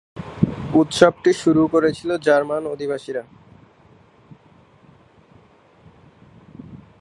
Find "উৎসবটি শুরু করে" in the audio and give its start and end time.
0.73-1.89